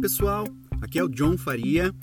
[0.00, 0.48] pessoal,
[0.80, 1.94] aqui é o John Faria.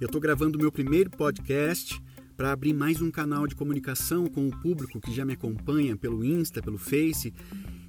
[0.00, 2.02] Eu estou gravando o meu primeiro podcast
[2.36, 6.24] para abrir mais um canal de comunicação com o público que já me acompanha pelo
[6.24, 7.32] Insta, pelo Face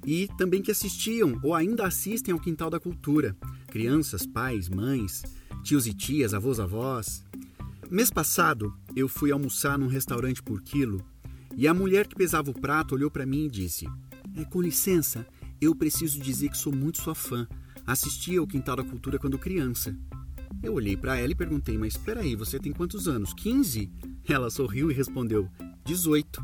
[0.06, 3.36] e também que assistiam ou ainda assistem ao Quintal da Cultura.
[3.66, 5.24] Crianças, pais, mães,
[5.64, 7.24] tios e tias, avós, avós.
[7.90, 11.04] Mês passado eu fui almoçar num restaurante por quilo
[11.56, 13.88] e a mulher que pesava o prato olhou para mim e disse:
[14.36, 15.26] é, Com licença,
[15.60, 17.48] eu preciso dizer que sou muito sua fã.
[17.86, 19.96] Assisti ao Quintal da Cultura quando criança.
[20.60, 23.32] Eu olhei para ela e perguntei: Mas espera aí, você tem quantos anos?
[23.32, 23.92] 15?
[24.28, 25.48] Ela sorriu e respondeu:
[25.84, 26.42] 18.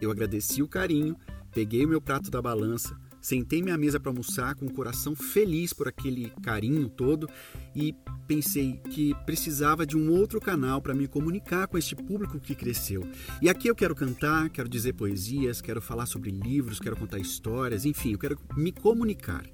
[0.00, 1.16] Eu agradeci o carinho,
[1.50, 5.72] peguei o meu prato da balança, Sentei minha mesa para almoçar com o coração feliz
[5.72, 7.26] por aquele carinho todo
[7.74, 7.94] e
[8.26, 13.02] pensei que precisava de um outro canal para me comunicar com este público que cresceu.
[13.40, 17.86] E aqui eu quero cantar, quero dizer poesias, quero falar sobre livros, quero contar histórias,
[17.86, 19.46] enfim, eu quero me comunicar.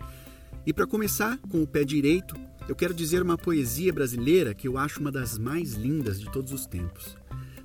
[0.66, 2.34] E para começar com o pé direito,
[2.68, 6.52] eu quero dizer uma poesia brasileira que eu acho uma das mais lindas de todos
[6.52, 7.16] os tempos.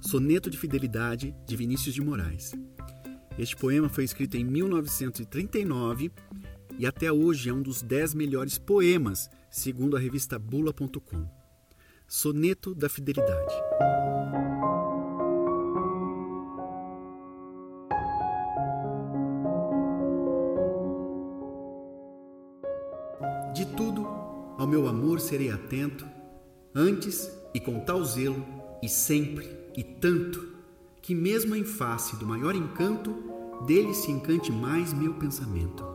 [0.01, 2.53] Soneto de Fidelidade, de Vinícius de Moraes.
[3.37, 6.09] Este poema foi escrito em 1939
[6.79, 11.27] e até hoje é um dos dez melhores poemas, segundo a revista Bula.com.
[12.07, 13.53] Soneto da Fidelidade.
[23.53, 24.05] De tudo
[24.57, 26.07] ao meu amor serei atento,
[26.73, 28.45] antes e com tal zelo,
[28.81, 30.54] e sempre e tanto
[31.05, 33.15] que, mesmo em face do maior encanto,
[33.67, 35.85] dele se encante mais meu pensamento.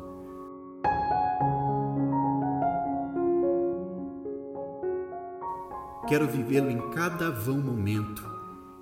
[6.07, 8.25] Quero vivê-lo em cada vão momento,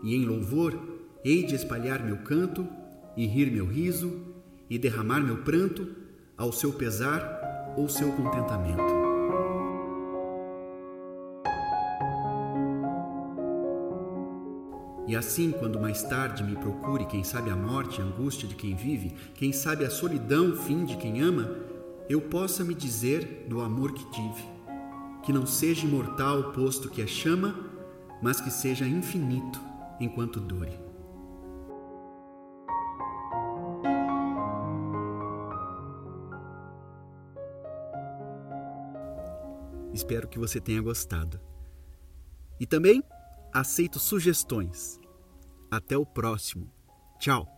[0.02, 0.78] e em louvor
[1.24, 2.68] hei de espalhar meu canto,
[3.16, 4.20] e rir meu riso,
[4.68, 5.88] e derramar meu pranto,
[6.36, 9.07] ao seu pesar ou seu contentamento.
[15.08, 18.74] E assim, quando mais tarde me procure, quem sabe a morte, a angústia de quem
[18.74, 21.50] vive, quem sabe a solidão, fim de quem ama,
[22.10, 24.44] eu possa me dizer do amor que tive,
[25.22, 27.58] que não seja imortal posto que é chama,
[28.22, 29.58] mas que seja infinito
[29.98, 30.78] enquanto dure.
[39.94, 41.40] Espero que você tenha gostado.
[42.60, 43.02] E também
[43.52, 45.00] Aceito sugestões.
[45.70, 46.72] Até o próximo.
[47.18, 47.57] Tchau.